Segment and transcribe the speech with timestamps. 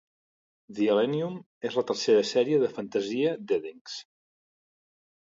[0.77, 1.35] "The Elenium"
[1.71, 4.03] és la tercera sèrie de fantasia d'Eddings.